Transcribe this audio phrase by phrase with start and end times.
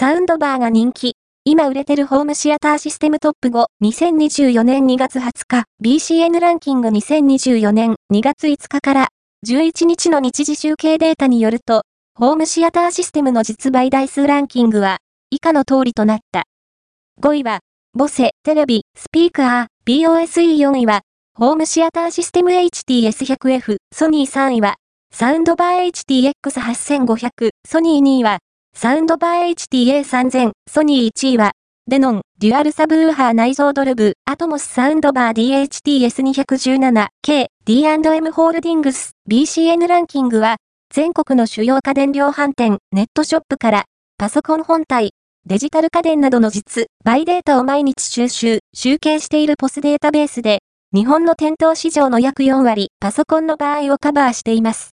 [0.00, 1.16] サウンドバーが人気。
[1.44, 6.86] 今売れてるホームシアターシステムトップ5、2024年2月20日、BCN ランキング。
[6.86, 7.96] 2024年。
[8.12, 9.08] 2月5日から。
[9.44, 11.82] 11日の日時集計データによると、
[12.14, 14.98] ホームシアターシステムの実売台数ランキングは
[15.32, 16.44] 以下の通りとなった。
[17.20, 17.58] 5位は、
[17.92, 21.00] ボセ、テレビ、スピーカー、BOSE4 位は、
[21.34, 24.76] ホームシアターシステム HTS100F、ソニー3位は、
[25.12, 28.38] サウンドバー HTX8500、ソニー2位は、
[28.80, 31.50] サウンドバー HTA3000、ソニー1位は、
[31.88, 40.58] デノン、デュアルサブウーハー内蔵ドルビーアトモスサウンドバー DHTS217、K、D&M ホールディングス、BCN ランキングは、
[40.94, 43.84] 全国の主要家電量販店、ネットショップから、
[44.16, 45.10] パソコン本体、
[45.44, 50.60] デジタル家電などの実売データを毎日収集、集計している POS データベースで、
[50.94, 54.86] 日本の店頭市場の約4割、パソコンの場合をカバーしています。